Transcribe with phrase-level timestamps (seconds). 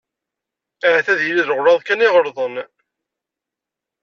[0.87, 2.55] Ahat ad yili d leɣlaḍ kan i ɣelṭen.